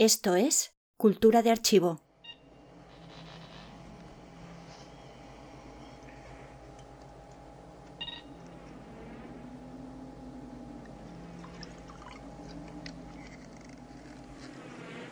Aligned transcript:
Esto 0.00 0.34
es 0.34 0.72
Cultura 0.96 1.42
de 1.42 1.50
Archivo. 1.50 2.00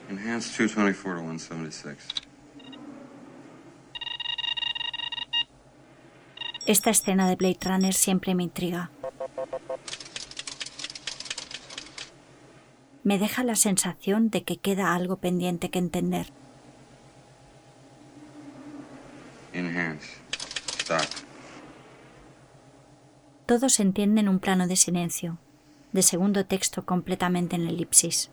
Enhanced 0.09 0.57
224 0.57 1.17
to 1.17 1.39
176. 1.39 1.99
Esta 6.65 6.89
escena 6.89 7.29
de 7.29 7.37
Blade 7.37 7.59
Runner 7.63 7.93
siempre 7.93 8.35
me 8.35 8.45
intriga. 8.45 8.91
Me 13.09 13.19
deja 13.19 13.43
la 13.43 13.57
sensación 13.57 14.29
de 14.29 14.43
que 14.43 14.59
queda 14.59 14.95
algo 14.95 15.17
pendiente 15.17 15.71
que 15.71 15.79
entender. 15.79 16.27
Enhance. 19.55 20.19
Stop. 20.79 21.07
Todo 23.47 23.71
se 23.71 23.81
entiende 23.81 24.21
en 24.21 24.29
un 24.29 24.41
plano 24.41 24.67
de 24.67 24.77
silencio, 24.77 25.39
de 25.93 26.03
segundo 26.03 26.45
texto 26.45 26.85
completamente 26.85 27.57
en 27.57 27.67
elipsis. 27.67 28.31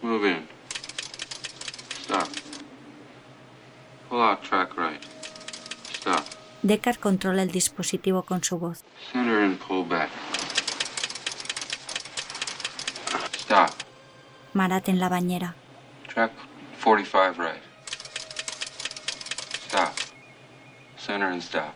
Move 0.00 0.30
in. 0.30 0.48
Stop. 2.04 2.28
Pull 4.08 4.22
out 4.22 4.40
track 4.40 4.78
right. 4.78 5.23
Deckard 6.64 6.96
controla 6.96 7.42
el 7.42 7.50
dispositivo 7.50 8.22
con 8.22 8.42
su 8.42 8.58
voz. 8.58 8.82
Stop. 13.36 13.70
Marat 14.54 14.88
en 14.88 14.98
la 14.98 15.10
bañera. 15.10 15.54
Track 16.08 16.32
45 16.82 17.34
right. 17.36 17.62
Stop. 19.66 19.92
Center 20.96 21.28
and 21.28 21.42
stop. 21.42 21.74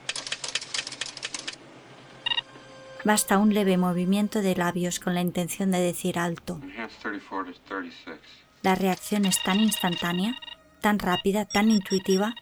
Basta 3.05 3.37
un 3.37 3.53
leve 3.53 3.77
movimiento 3.77 4.41
de 4.41 4.57
labios 4.57 5.01
con 5.01 5.13
la 5.15 5.21
intención 5.21 5.71
de 5.71 5.81
decir 5.81 6.19
alto. 6.19 6.61
Enhanced 6.63 6.99
34 7.03 7.53
to 7.53 7.61
36. 7.69 8.17
La 8.63 8.75
reacción 8.75 9.27
es 9.27 9.43
tan 9.43 9.61
instantánea, 9.61 10.35
tan 10.81 10.99
rápida, 10.99 11.45
tan 11.45 11.71
intuitiva, 11.71 12.35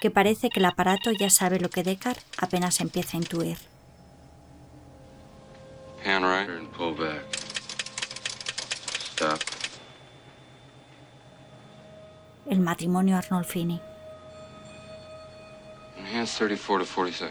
que 0.00 0.10
parece 0.10 0.50
que 0.50 0.60
el 0.60 0.66
aparato 0.66 1.10
ya 1.12 1.30
sabe 1.30 1.58
lo 1.58 1.70
que 1.70 1.82
Deckard 1.82 2.18
apenas 2.38 2.80
empieza 2.80 3.16
a 3.16 3.20
intuir. 3.20 3.58
Pan 6.04 6.22
right 6.22 6.48
and 6.48 6.68
pull 6.70 6.94
back. 6.94 7.24
Stop. 9.14 9.40
El 12.48 12.60
matrimonio 12.60 13.16
Arnolfini. 13.16 13.80
Enhanced 15.98 16.38
34 16.38 16.78
to 16.78 16.86
46. 16.86 17.30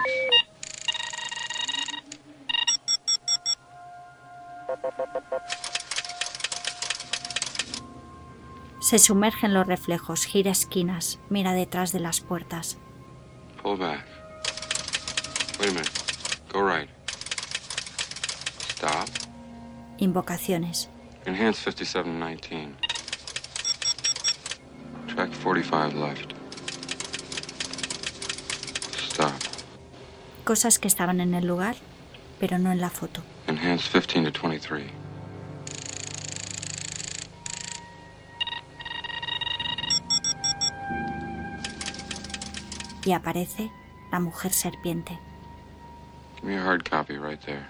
Se 8.86 9.00
sumerge 9.00 9.47
en 9.47 9.55
los 9.55 9.66
reflejos, 9.66 10.25
gira 10.25 10.52
esquinas, 10.52 11.17
mira 11.31 11.53
detrás 11.53 11.91
de 11.91 12.00
las 12.00 12.22
puertas. 12.22 12.78
Pull 13.64 13.80
back. 13.80 14.05
Wait 15.59 15.69
a 15.69 15.73
minute. 15.73 15.89
Go 16.53 16.61
right. 16.61 16.88
Stop. 18.69 19.09
Invocaciones. 19.97 20.88
Enhance 21.25 21.64
5719. 21.64 22.75
Track 25.08 25.31
45 25.42 25.95
left. 25.95 26.33
Stop. 29.10 29.33
Cosas 30.43 30.77
que 30.77 30.87
estaban 30.87 31.21
en 31.21 31.33
el 31.33 31.48
lugar, 31.48 31.76
pero 32.39 32.60
no 32.60 32.71
en 32.71 32.80
la 32.80 32.92
foto. 32.92 33.23
Enhance 33.48 33.89
15 33.89 34.31
to 34.31 34.48
23. 34.48 35.05
Y 43.05 43.14
aparece 43.14 43.71
la 44.11 44.20
mujer 44.20 44.52
serpiente. 44.52 45.17
Give 46.36 46.48
me 46.48 46.58
a 46.58 46.64
hard 46.64 46.89
copy 46.89 47.17
right 47.17 47.39
there. 47.39 47.66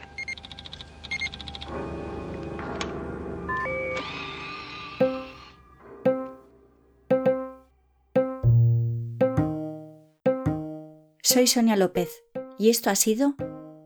Soy 11.21 11.47
Sonia 11.47 11.75
López 11.75 12.23
y 12.57 12.69
esto 12.69 12.89
ha 12.89 12.95
sido 12.95 13.35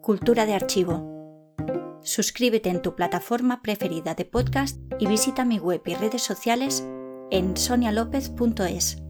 Cultura 0.01 0.45
de 0.45 0.53
Archivo. 0.53 1.97
Suscríbete 2.03 2.69
en 2.69 2.81
tu 2.81 2.95
plataforma 2.95 3.63
preferida 3.63 4.13
de 4.13 4.25
podcast 4.25 4.79
y 4.99 5.07
visita 5.07 5.45
mi 5.45 5.57
web 5.57 5.81
y 5.85 5.95
redes 5.95 6.21
sociales 6.21 6.83
en 7.31 7.57
sonialopez.es. 7.57 9.08